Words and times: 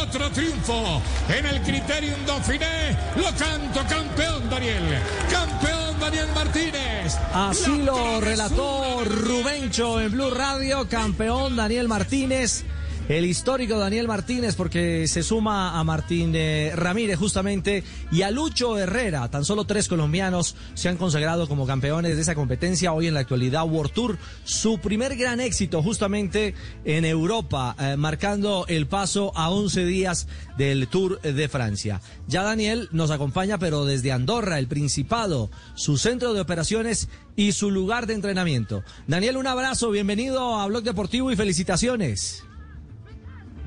Otro 0.00 0.30
triunfo 0.30 1.02
en 1.28 1.46
el 1.46 1.60
Criterium 1.62 2.24
Dauphiné. 2.26 2.96
Lo 3.16 3.26
canto 3.36 3.84
campeón, 3.88 4.48
Daniel. 4.48 4.98
Campeón, 5.30 5.98
Daniel 6.00 6.28
Martínez. 6.34 7.16
Así 7.32 7.82
lo 7.82 8.20
relató 8.20 9.04
Rubencho 9.04 10.00
en 10.00 10.12
Blue 10.12 10.30
Radio. 10.30 10.88
Campeón, 10.88 11.56
Daniel 11.56 11.88
Martínez. 11.88 12.64
El 13.08 13.24
histórico 13.24 13.78
Daniel 13.78 14.08
Martínez, 14.08 14.56
porque 14.56 15.06
se 15.06 15.22
suma 15.22 15.78
a 15.78 15.84
Martín 15.84 16.32
eh, 16.34 16.72
Ramírez 16.74 17.16
justamente 17.16 17.84
y 18.10 18.22
a 18.22 18.32
Lucho 18.32 18.76
Herrera. 18.78 19.30
Tan 19.30 19.44
solo 19.44 19.64
tres 19.64 19.86
colombianos 19.86 20.56
se 20.74 20.88
han 20.88 20.96
consagrado 20.96 21.46
como 21.46 21.68
campeones 21.68 22.16
de 22.16 22.22
esa 22.22 22.34
competencia 22.34 22.92
hoy 22.92 23.06
en 23.06 23.14
la 23.14 23.20
actualidad 23.20 23.64
World 23.64 23.92
Tour. 23.92 24.18
Su 24.42 24.80
primer 24.80 25.14
gran 25.14 25.38
éxito 25.38 25.84
justamente 25.84 26.54
en 26.84 27.04
Europa, 27.04 27.76
eh, 27.78 27.96
marcando 27.96 28.64
el 28.66 28.88
paso 28.88 29.30
a 29.36 29.50
11 29.50 29.84
días 29.84 30.26
del 30.58 30.88
Tour 30.88 31.20
de 31.20 31.48
Francia. 31.48 32.00
Ya 32.26 32.42
Daniel 32.42 32.88
nos 32.90 33.12
acompaña, 33.12 33.56
pero 33.56 33.84
desde 33.84 34.10
Andorra, 34.10 34.58
el 34.58 34.66
Principado, 34.66 35.48
su 35.76 35.96
centro 35.96 36.34
de 36.34 36.40
operaciones 36.40 37.08
y 37.36 37.52
su 37.52 37.70
lugar 37.70 38.08
de 38.08 38.14
entrenamiento. 38.14 38.82
Daniel, 39.06 39.36
un 39.36 39.46
abrazo, 39.46 39.92
bienvenido 39.92 40.58
a 40.58 40.66
Blog 40.66 40.82
Deportivo 40.82 41.30
y 41.30 41.36
felicitaciones. 41.36 42.42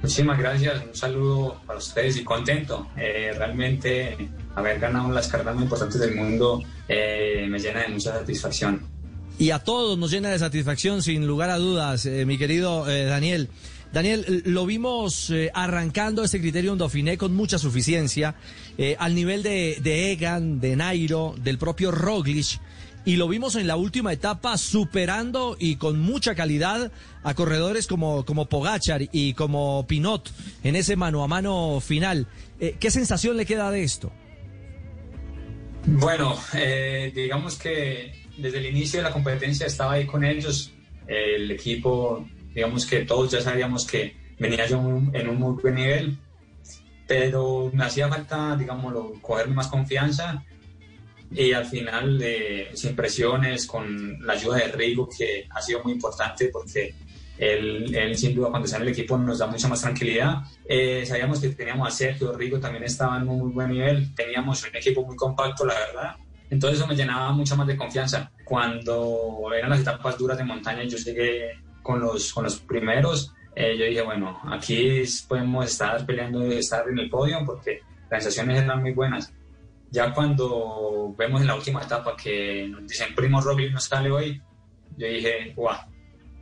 Muchísimas 0.02 0.39
gracias, 0.39 0.84
un 0.85 0.95
saludo 0.95 1.62
para 1.66 1.80
ustedes 1.80 2.17
y 2.17 2.23
contento. 2.23 2.88
Eh, 2.95 3.34
realmente 3.38 4.16
haber 4.55 4.80
ganado 4.80 5.12
las 5.12 5.27
carreras 5.27 5.55
más 5.55 5.63
importantes 5.63 5.99
del 5.99 6.16
mundo 6.16 6.63
eh, 6.88 7.48
me 7.49 7.59
llena 7.59 7.81
de 7.81 7.90
mucha 7.90 8.13
satisfacción. 8.13 8.81
Y 9.38 9.52
a 9.52 9.59
todos 9.59 9.98
nos 9.98 10.12
llena 10.12 10.30
de 10.30 10.40
satisfacción, 10.40 11.02
sin 11.02 11.27
lugar 11.27 11.49
a 11.49 11.57
dudas, 11.57 12.05
eh, 12.05 12.26
mi 12.26 12.38
querido 12.38 12.85
Daniel. 12.85 13.49
Daniel, 13.91 14.43
lo 14.45 14.66
vimos 14.66 15.34
arrancando 15.53 16.23
este 16.23 16.39
criterio 16.39 16.75
Dauphiné 16.75 17.17
con 17.17 17.34
mucha 17.35 17.57
suficiencia, 17.57 18.35
al 18.99 19.15
nivel 19.15 19.41
de, 19.41 19.79
de 19.81 20.12
Egan, 20.12 20.59
de 20.59 20.76
Nairo, 20.76 21.34
del 21.41 21.57
propio 21.57 21.91
Roglic 21.91 22.59
y 23.05 23.15
lo 23.15 23.27
vimos 23.27 23.55
en 23.55 23.68
la 23.68 23.76
última 23.76 24.13
etapa 24.13 24.57
superando 24.57 25.55
y 25.59 25.77
con 25.77 25.99
mucha 25.99 26.35
calidad 26.35 26.91
a 27.23 27.34
corredores 27.34 27.87
como, 27.87 28.26
como 28.26 28.48
Pogachar 28.48 29.01
y 29.12 29.34
como 29.34 29.85
Pinot 29.87 30.29
en 30.63 30.76
ese 30.76 30.96
mano 30.96 31.24
a 31.24 31.27
mano 31.27 31.79
final. 31.79 32.27
Eh, 32.59 32.76
¿Qué 32.79 32.91
sensación 32.91 33.37
le 33.37 33.46
queda 33.46 33.71
de 33.71 33.84
esto? 33.84 34.12
Bueno, 35.85 36.37
eh, 36.53 37.12
digamos 37.15 37.57
que 37.57 38.27
desde 38.37 38.59
el 38.59 38.65
inicio 38.68 38.99
de 38.99 39.03
la 39.03 39.12
competencia 39.12 39.65
estaba 39.65 39.93
ahí 39.93 40.05
con 40.05 40.24
ellos. 40.24 40.71
El 41.07 41.49
equipo, 41.49 42.27
digamos 42.54 42.86
que 42.86 43.05
todos 43.05 43.32
ya 43.32 43.42
sabíamos 43.42 43.86
que 43.86 44.16
venía 44.38 44.66
yo 44.68 44.78
en 45.14 45.30
un 45.30 45.38
muy 45.38 45.62
buen 45.62 45.76
nivel, 45.76 46.18
pero 47.08 47.72
me 47.74 47.86
hacía 47.86 48.08
falta, 48.08 48.55
digámoslo, 48.55 49.14
cogerme 49.22 49.55
más 49.55 49.68
confianza 49.68 50.44
y 51.32 51.54
al 51.54 51.66
final 51.66 52.20
eh, 52.22 52.70
sin 52.74 52.96
presiones, 52.96 53.68
con 53.68 54.26
la 54.26 54.34
ayuda 54.34 54.58
de 54.58 54.72
Rigo, 54.72 55.08
que 55.10 55.48
ha 55.50 55.62
sido 55.62 55.84
muy 55.84 55.94
importante 55.94 56.50
porque 56.52 56.94
él, 57.38 57.96
él 57.96 58.18
sin 58.18 58.36
duda 58.36 58.50
cuando 58.50 58.66
está 58.66 58.77
en 58.77 58.84
el 58.84 58.90
equipo 58.90 59.18
nos 59.18 59.40
da 59.40 59.48
mucha 59.48 59.68
más 59.68 59.82
tranquilidad. 59.82 60.38
Eh, 60.68 61.05
sabíamos 61.05 61.40
que 61.40 61.50
teníamos 61.50 61.88
a 61.88 61.92
Sergio, 61.92 62.34
Rigo 62.34 62.60
también 62.60 62.84
estaba 62.84 63.18
en 63.18 63.27
un 63.27 63.40
muy 63.40 63.52
buen 63.52 63.72
nivel, 63.72 64.14
teníamos 64.16 64.64
un 64.64 64.75
equipo 64.75 65.06
muy 65.06 65.16
compacto, 65.16 65.66
la 65.66 65.75
verdad. 65.75 66.16
Entonces 66.50 66.80
eso 66.80 66.88
me 66.88 66.96
llenaba 66.96 67.31
mucho 67.31 67.56
más 67.56 67.68
de 67.68 67.78
confianza. 67.78 68.31
Cuando 68.44 69.52
eran 69.56 69.70
las 69.70 69.81
etapas 69.81 70.18
duras 70.18 70.38
de 70.38 70.44
montaña, 70.44 70.84
yo 70.84 70.97
llegué 70.97 71.52
con 71.90 72.00
los, 72.01 72.34
con 72.34 72.44
los 72.44 72.59
primeros. 72.59 73.34
Eh, 73.56 73.75
yo 73.78 73.85
dije, 73.85 74.01
bueno, 74.01 74.40
aquí 74.51 75.03
podemos 75.28 75.66
estar 75.66 76.06
peleando, 76.06 76.44
estar 76.51 76.88
en 76.88 77.00
el 77.00 77.09
podio 77.09 77.40
porque 77.46 77.81
las 78.09 78.23
sensaciones 78.23 78.63
eran 78.63 78.81
muy 78.81 78.94
buenas 78.94 79.34
ya 79.91 80.13
cuando 80.13 81.13
vemos 81.18 81.41
en 81.41 81.47
la 81.47 81.56
última 81.56 81.81
etapa 81.81 82.16
que 82.16 82.68
nos 82.69 82.88
dicen 82.88 83.16
Primo 83.16 83.41
Roglic 83.41 83.72
no 83.72 83.80
sale 83.80 84.12
hoy, 84.12 84.41
yo 84.97 85.08
dije, 85.08 85.53
guau, 85.56 85.78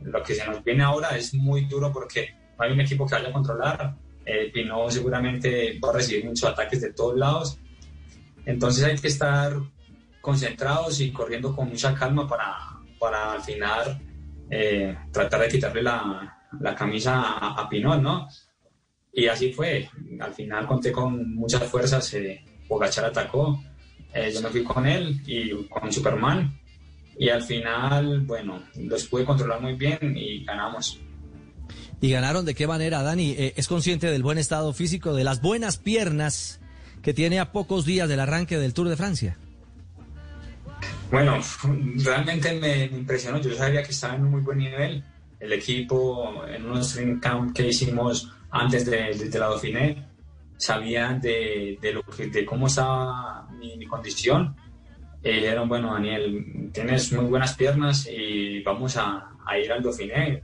lo 0.02 0.22
que 0.22 0.34
se 0.34 0.46
nos 0.46 0.62
viene 0.62 0.82
ahora 0.82 1.16
es 1.16 1.32
muy 1.34 1.64
duro 1.64 1.92
porque 1.92 2.34
no 2.58 2.64
hay 2.64 2.72
un 2.72 2.80
equipo 2.80 3.06
que 3.06 3.14
vaya 3.14 3.28
a 3.28 3.32
controlar. 3.32 3.94
Eh, 4.26 4.50
Pino 4.52 4.90
seguramente 4.90 5.78
va 5.82 5.90
a 5.90 5.94
recibir 5.94 6.26
muchos 6.26 6.50
ataques 6.50 6.80
de 6.82 6.92
todos 6.92 7.16
lados. 7.16 7.58
Entonces 8.44 8.84
hay 8.84 8.98
que 8.98 9.08
estar 9.08 9.54
concentrados 10.20 11.00
y 11.00 11.10
corriendo 11.10 11.54
con 11.54 11.68
mucha 11.68 11.94
calma 11.94 12.28
para, 12.28 12.54
para 12.98 13.32
al 13.32 13.42
final 13.42 13.98
eh, 14.50 14.96
tratar 15.12 15.40
de 15.42 15.48
quitarle 15.48 15.82
la, 15.82 16.48
la 16.60 16.74
camisa 16.74 17.22
a, 17.22 17.60
a, 17.60 17.68
Pinot, 17.68 18.00
¿no? 18.00 18.28
Y 19.12 19.26
así 19.26 19.52
fue. 19.52 19.88
Al 20.20 20.32
final 20.32 20.66
conté 20.66 20.92
con 20.92 21.34
muchas 21.34 21.64
fuerzas. 21.64 22.12
Eh, 22.14 22.44
Pogachar 22.68 23.06
atacó, 23.06 23.62
eh, 24.12 24.30
yo 24.32 24.42
me 24.42 24.48
fui 24.48 24.62
con 24.62 24.86
él 24.86 25.20
y 25.26 25.64
con 25.68 25.92
Superman 25.92 26.58
y 27.18 27.30
al 27.30 27.42
final, 27.42 28.20
bueno, 28.20 28.62
los 28.76 29.06
pude 29.06 29.24
controlar 29.24 29.60
muy 29.60 29.74
bien 29.74 30.16
y 30.16 30.44
ganamos. 30.44 31.00
¿Y 32.00 32.10
ganaron 32.10 32.44
de 32.44 32.54
qué 32.54 32.68
manera, 32.68 33.02
Dani? 33.02 33.32
Eh, 33.32 33.54
¿Es 33.56 33.66
consciente 33.66 34.08
del 34.08 34.22
buen 34.22 34.38
estado 34.38 34.72
físico, 34.72 35.14
de 35.14 35.24
las 35.24 35.42
buenas 35.42 35.78
piernas 35.78 36.60
que 37.02 37.12
tiene 37.12 37.40
a 37.40 37.50
pocos 37.50 37.84
días 37.84 38.08
del 38.08 38.20
arranque 38.20 38.56
del 38.56 38.72
Tour 38.72 38.88
de 38.88 38.96
Francia? 38.96 39.36
Bueno, 41.10 41.38
realmente 42.04 42.52
me, 42.54 42.84
impresionó. 42.84 43.40
Yo 43.40 43.54
sabía 43.54 43.82
que 43.82 43.92
estaba 43.92 44.14
en 44.14 44.24
un 44.24 44.30
muy 44.30 44.40
buen 44.40 44.58
nivel. 44.58 45.04
El 45.40 45.52
equipo, 45.52 46.44
en 46.46 46.66
unos 46.66 46.92
training 46.92 47.20
camp 47.20 47.54
que 47.54 47.68
hicimos 47.68 48.32
antes 48.50 48.84
de, 48.86 49.14
de 49.14 49.38
la 49.38 49.46
Dauphiné, 49.46 50.04
sabían 50.56 51.20
de, 51.20 51.78
de, 51.80 51.92
lo 51.92 52.02
que, 52.02 52.26
de 52.26 52.44
cómo 52.44 52.66
estaba 52.66 53.48
mi, 53.52 53.86
condición. 53.86 54.56
Y 55.22 55.30
dijeron, 55.30 55.68
bueno, 55.68 55.92
Daniel, 55.92 56.70
tienes 56.72 57.12
muy 57.12 57.26
buenas 57.26 57.54
piernas 57.54 58.08
y 58.10 58.62
vamos 58.62 58.96
a, 58.96 59.30
a 59.46 59.58
ir 59.58 59.70
al 59.72 59.82
Dauphiné 59.82 60.42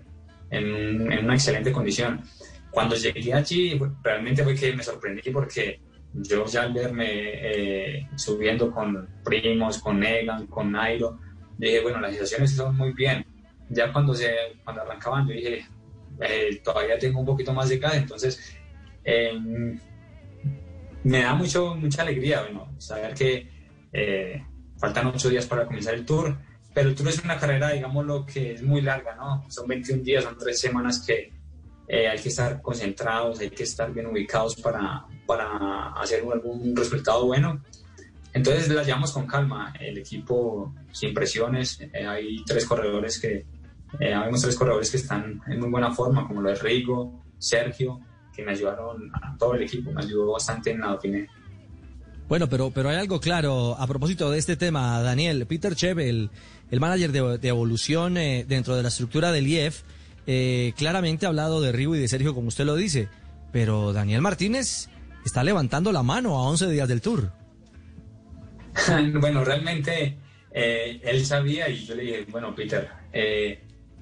en, 0.50 1.12
en, 1.12 1.24
una 1.24 1.34
excelente 1.34 1.72
condición. 1.72 2.22
Cuando 2.70 2.96
llegué 2.96 3.34
allí, 3.34 3.80
realmente 4.02 4.42
fue 4.42 4.54
que 4.54 4.74
me 4.74 4.82
sorprendí 4.82 5.30
porque 5.30 5.80
yo 6.14 6.46
ya 6.46 6.62
al 6.62 6.72
verme 6.72 7.06
eh, 7.08 8.08
subiendo 8.16 8.70
con 8.70 9.08
primos, 9.24 9.78
con 9.78 10.02
Egan, 10.02 10.46
con 10.46 10.72
Nairo, 10.72 11.18
dije, 11.58 11.80
bueno, 11.82 12.00
las 12.00 12.12
situaciones 12.12 12.54
son 12.54 12.76
muy 12.76 12.92
bien. 12.92 13.24
Ya 13.68 13.92
cuando, 13.92 14.14
se, 14.14 14.32
cuando 14.62 14.82
arrancaban, 14.82 15.26
yo 15.26 15.34
dije, 15.34 15.66
eh, 16.20 16.60
todavía 16.62 16.98
tengo 16.98 17.20
un 17.20 17.26
poquito 17.26 17.52
más 17.52 17.68
de 17.68 17.78
gas, 17.78 17.94
entonces 17.94 18.56
eh, 19.04 19.32
me 21.02 21.22
da 21.22 21.34
mucho, 21.34 21.74
mucha 21.74 22.02
alegría, 22.02 22.42
bueno, 22.42 22.74
saber 22.78 23.14
que 23.14 23.48
eh, 23.92 24.44
faltan 24.78 25.06
ocho 25.08 25.28
días 25.28 25.46
para 25.46 25.66
comenzar 25.66 25.94
el 25.94 26.04
tour, 26.04 26.36
pero 26.72 26.88
el 26.88 26.94
tour 26.94 27.08
es 27.08 27.22
una 27.22 27.38
carrera, 27.38 27.70
digamos, 27.70 28.04
lo 28.04 28.26
que 28.26 28.52
es 28.52 28.62
muy 28.62 28.80
larga, 28.80 29.14
¿no? 29.14 29.44
Son 29.48 29.68
21 29.68 30.02
días, 30.02 30.24
son 30.24 30.36
tres 30.36 30.58
semanas 30.58 31.04
que 31.06 31.32
eh, 31.86 32.08
hay 32.08 32.18
que 32.18 32.30
estar 32.30 32.60
concentrados, 32.62 33.40
hay 33.40 33.50
que 33.50 33.62
estar 33.64 33.92
bien 33.92 34.06
ubicados 34.06 34.56
para, 34.56 35.04
para 35.26 35.88
hacer 35.94 36.22
algún 36.32 36.74
resultado 36.74 37.26
bueno. 37.26 37.60
Entonces 38.32 38.68
la 38.68 38.82
llevamos 38.82 39.12
con 39.12 39.26
calma, 39.26 39.72
el 39.78 39.98
equipo 39.98 40.74
sin 40.90 41.14
presiones, 41.14 41.80
eh, 41.80 42.06
hay 42.06 42.42
tres 42.44 42.66
corredores 42.66 43.20
que, 43.20 43.46
hay 44.00 44.32
tres 44.40 44.56
corredores 44.56 44.90
que 44.90 44.96
están 44.96 45.40
en 45.46 45.60
muy 45.60 45.70
buena 45.70 45.92
forma, 45.92 46.26
como 46.26 46.42
lo 46.42 46.48
de 46.48 46.56
Rigo, 46.56 47.22
Sergio, 47.38 48.00
que 48.34 48.42
me 48.42 48.52
ayudaron 48.52 49.10
a 49.14 49.36
todo 49.38 49.54
el 49.54 49.62
equipo, 49.62 49.92
me 49.92 50.02
ayudó 50.02 50.32
bastante 50.32 50.72
en 50.72 50.80
la 50.80 50.88
Dauphiné. 50.88 51.28
Bueno, 52.28 52.48
pero, 52.48 52.70
pero 52.70 52.88
hay 52.88 52.96
algo 52.96 53.20
claro 53.20 53.76
a 53.78 53.86
propósito 53.86 54.30
de 54.30 54.38
este 54.38 54.56
tema, 54.56 55.00
Daniel. 55.02 55.46
Peter 55.46 55.76
Chev, 55.76 56.00
el, 56.00 56.30
el 56.70 56.80
manager 56.80 57.12
de, 57.12 57.48
evolución 57.48 58.16
eh, 58.16 58.44
dentro 58.48 58.76
de 58.76 58.82
la 58.82 58.88
estructura 58.88 59.30
del 59.30 59.46
IEF, 59.46 59.82
eh, 60.26 60.72
claramente 60.76 61.26
ha 61.26 61.28
hablado 61.28 61.60
de 61.60 61.70
Rigo 61.70 61.94
y 61.94 61.98
de 61.98 62.08
Sergio, 62.08 62.34
como 62.34 62.48
usted 62.48 62.64
lo 62.64 62.76
dice. 62.76 63.08
Pero 63.52 63.92
Daniel 63.92 64.22
Martínez 64.22 64.88
está 65.24 65.42
levantando 65.42 65.92
la 65.92 66.02
mano 66.02 66.36
a 66.36 66.42
11 66.48 66.70
días 66.70 66.88
del 66.88 67.00
Tour. 67.00 67.32
bueno, 69.20 69.44
realmente 69.44 70.18
eh, 70.50 71.00
él 71.02 71.24
sabía 71.24 71.68
y 71.68 71.84
yo 71.84 71.94
le 71.94 72.02
dije, 72.02 72.26
bueno, 72.30 72.54
Peter, 72.54 72.88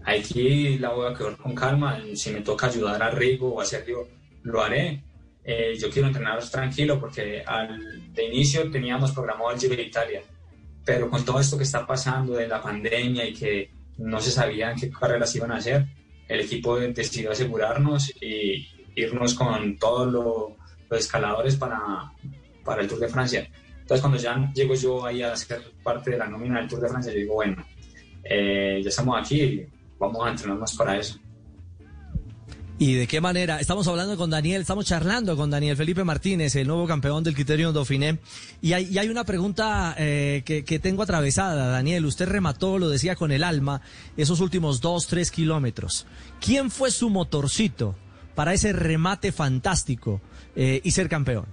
aquí 0.05 0.79
la 0.79 0.91
voy 0.91 1.13
a 1.13 1.17
quedar 1.17 1.37
con 1.37 1.55
calma. 1.55 2.01
Si 2.15 2.31
me 2.31 2.41
toca 2.41 2.67
ayudar 2.67 3.03
a 3.03 3.11
Rigo 3.11 3.55
o 3.55 3.61
a 3.61 3.65
Sergio, 3.65 4.09
lo 4.43 4.63
haré. 4.63 5.03
Eh, 5.45 5.77
yo 5.79 5.91
quiero 5.91 6.09
entrenaros 6.09 6.51
tranquilo 6.51 7.01
porque 7.01 7.43
al, 7.45 8.13
de 8.13 8.27
inicio 8.27 8.71
teníamos 8.71 9.11
programado 9.13 9.51
el 9.51 9.59
Giro 9.59 9.75
de 9.75 9.83
Italia, 9.83 10.23
pero 10.85 11.11
con 11.11 11.25
todo 11.25 11.41
esto 11.41 11.57
que 11.57 11.65
está 11.65 11.85
pasando 11.85 12.35
de 12.35 12.47
la 12.47 12.63
pandemia 12.63 13.27
y 13.27 13.35
que 13.35 13.71
no 13.99 14.21
se 14.21 14.31
sabían 14.31 14.77
qué 14.77 14.91
carreras 14.91 15.35
iban 15.35 15.51
a 15.51 15.57
hacer, 15.57 15.87
el 16.29 16.41
equipo 16.41 16.79
decidió 16.79 17.33
asegurarnos 17.33 18.13
y 18.21 18.69
irnos 18.95 19.35
con 19.35 19.77
todos 19.79 20.13
los 20.93 21.01
escaladores 21.01 21.57
para, 21.57 22.13
para 22.65 22.83
el 22.83 22.89
Tour 22.89 23.01
de 23.01 23.09
Francia. 23.09 23.49
Entonces 23.81 24.01
cuando 24.01 24.19
ya 24.19 24.53
llego 24.55 24.75
yo 24.75 25.05
ahí 25.05 25.23
a 25.23 25.35
ser 25.37 25.73
parte 25.83 26.13
de 26.13 26.19
la 26.19 26.29
nómina 26.29 26.61
del 26.61 26.69
Tour 26.69 26.83
de 26.83 26.89
Francia, 26.89 27.13
yo 27.13 27.19
digo, 27.19 27.35
bueno, 27.35 27.65
eh, 28.23 28.81
ya 28.83 28.89
estamos 28.89 29.19
aquí, 29.19 29.65
vamos 29.99 30.27
a 30.27 30.31
entrenarnos 30.31 30.77
para 30.77 30.97
eso. 30.99 31.19
¿Y 32.79 32.95
de 32.95 33.07
qué 33.07 33.21
manera? 33.21 33.61
Estamos 33.61 33.87
hablando 33.87 34.17
con 34.17 34.29
Daniel, 34.29 34.63
estamos 34.63 34.87
charlando 34.87 35.37
con 35.37 35.51
Daniel 35.51 35.77
Felipe 35.77 36.05
Martínez, 36.05 36.57
el 36.57 36.67
nuevo 36.67 36.87
campeón 36.87 37.23
del 37.23 37.35
Criterium 37.35 37.73
Dauphiné. 37.73 38.19
Y 38.61 38.73
hay, 38.73 38.89
y 38.91 38.99
hay 38.99 39.09
una 39.09 39.25
pregunta 39.25 39.95
eh, 39.99 40.43
que, 40.45 40.65
que, 40.65 40.81
tengo 40.81 41.03
atravesada, 41.03 41.69
Daniel. 41.69 42.05
Usted 42.07 42.29
remató, 42.29 42.79
lo 42.79 42.89
decía 42.89 43.15
con 43.15 43.31
el 43.31 43.45
alma, 43.45 43.83
esos 44.17 44.41
últimos 44.41 44.81
dos, 44.81 45.07
tres 45.07 45.31
kilómetros. 45.31 46.07
¿Quién 46.41 46.73
fue 46.73 46.91
su 46.91 47.09
motorcito 47.09 47.95
para 48.35 48.53
ese 48.53 48.73
remate 48.73 49.33
fantástico 49.33 50.21
eh, 50.57 50.81
y 50.83 50.91
ser 50.91 51.09
campeón? 51.09 51.47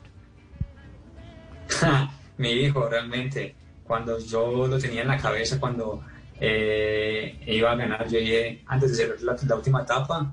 Mi 2.37 2.51
hijo, 2.51 2.87
realmente. 2.87 3.55
Cuando 3.83 4.19
yo 4.19 4.67
lo 4.67 4.77
tenía 4.77 5.01
en 5.01 5.07
la 5.07 5.17
cabeza, 5.17 5.59
cuando 5.59 6.03
eh, 6.39 7.39
iba 7.47 7.71
a 7.71 7.75
ganar, 7.75 8.07
yo 8.07 8.19
dije, 8.19 8.63
antes 8.67 8.95
de 8.95 9.03
hacer 9.03 9.21
la, 9.23 9.55
última 9.55 9.81
etapa, 9.81 10.31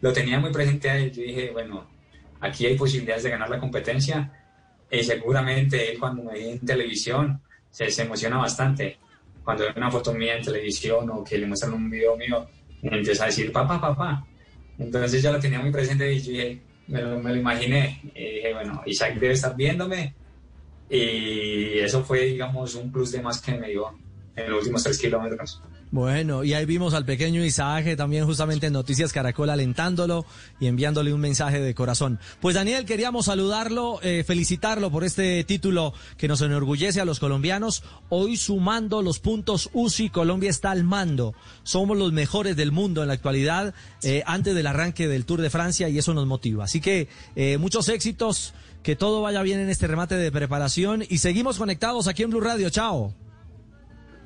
lo 0.00 0.12
tenía 0.12 0.38
muy 0.38 0.52
presente 0.52 0.90
a 0.90 0.96
él. 0.96 1.10
Yo 1.10 1.22
dije, 1.22 1.50
bueno, 1.50 1.86
aquí 2.40 2.66
hay 2.66 2.76
posibilidades 2.76 3.24
de 3.24 3.30
ganar 3.30 3.48
la 3.50 3.58
competencia 3.58 4.30
y 4.90 5.02
seguramente 5.02 5.90
él 5.90 5.98
cuando 5.98 6.22
me 6.22 6.32
ve 6.32 6.52
en 6.52 6.66
televisión 6.66 7.40
se, 7.70 7.90
se, 7.90 8.02
emociona 8.02 8.36
bastante. 8.36 8.98
Cuando 9.42 9.64
ve 9.64 9.72
una 9.76 9.90
foto 9.90 10.12
mía 10.12 10.36
en 10.36 10.44
televisión 10.44 11.10
o 11.10 11.24
que 11.24 11.38
le 11.38 11.46
muestran 11.46 11.72
un 11.72 11.88
video 11.88 12.16
mío, 12.16 12.46
empieza 12.82 13.24
a 13.24 13.26
decir, 13.26 13.50
papá, 13.50 13.80
papá. 13.80 14.24
Entonces 14.78 15.22
ya 15.22 15.32
lo 15.32 15.40
tenía 15.40 15.60
muy 15.60 15.70
presente 15.70 16.12
y 16.12 16.20
dije, 16.20 16.60
me 16.86 17.02
lo, 17.02 17.18
me 17.18 17.30
lo 17.30 17.36
imaginé. 17.36 18.00
Y 18.14 18.36
dije, 18.36 18.54
bueno, 18.54 18.82
Isaac 18.86 19.14
debe 19.18 19.34
estar 19.34 19.56
viéndome. 19.56 20.14
Y 20.90 21.78
eso 21.78 22.02
fue, 22.04 22.20
digamos, 22.20 22.74
un 22.74 22.90
plus 22.90 23.12
de 23.12 23.20
más 23.20 23.40
que 23.40 23.52
me 23.52 23.68
dio 23.68 23.94
en 24.36 24.50
los 24.50 24.60
últimos 24.60 24.82
tres 24.82 24.98
kilómetros. 24.98 25.62
Bueno, 25.90 26.44
y 26.44 26.52
ahí 26.52 26.66
vimos 26.66 26.92
al 26.92 27.06
pequeño 27.06 27.42
Isaac 27.42 27.96
también 27.96 28.26
justamente 28.26 28.66
en 28.66 28.74
Noticias 28.74 29.10
Caracol 29.12 29.48
alentándolo 29.48 30.26
y 30.60 30.66
enviándole 30.66 31.14
un 31.14 31.20
mensaje 31.20 31.60
de 31.60 31.74
corazón. 31.74 32.18
Pues 32.40 32.54
Daniel, 32.54 32.84
queríamos 32.84 33.26
saludarlo, 33.26 33.98
eh, 34.02 34.22
felicitarlo 34.26 34.90
por 34.90 35.04
este 35.04 35.42
título 35.44 35.94
que 36.18 36.28
nos 36.28 36.42
enorgullece 36.42 37.00
a 37.00 37.06
los 37.06 37.20
colombianos. 37.20 37.84
Hoy 38.10 38.36
sumando 38.36 39.00
los 39.00 39.18
puntos 39.18 39.70
UCI, 39.72 40.10
Colombia 40.10 40.50
está 40.50 40.72
al 40.72 40.84
mando. 40.84 41.34
Somos 41.62 41.96
los 41.96 42.12
mejores 42.12 42.54
del 42.54 42.70
mundo 42.70 43.00
en 43.00 43.08
la 43.08 43.14
actualidad 43.14 43.72
eh, 44.02 44.22
antes 44.26 44.54
del 44.54 44.66
arranque 44.66 45.08
del 45.08 45.24
Tour 45.24 45.40
de 45.40 45.48
Francia 45.48 45.88
y 45.88 45.96
eso 45.96 46.12
nos 46.12 46.26
motiva. 46.26 46.64
Así 46.64 46.82
que 46.82 47.08
eh, 47.34 47.56
muchos 47.56 47.88
éxitos, 47.88 48.52
que 48.82 48.94
todo 48.94 49.22
vaya 49.22 49.40
bien 49.42 49.60
en 49.60 49.70
este 49.70 49.86
remate 49.86 50.16
de 50.16 50.30
preparación 50.30 51.02
y 51.08 51.18
seguimos 51.18 51.56
conectados 51.56 52.08
aquí 52.08 52.24
en 52.24 52.30
Blue 52.30 52.40
Radio. 52.40 52.68
Chao. 52.68 53.14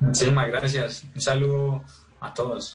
Muchísimas 0.03 0.47
gracias. 0.47 1.03
Un 1.15 1.21
saludo 1.21 1.83
a 2.19 2.33
todos. 2.33 2.71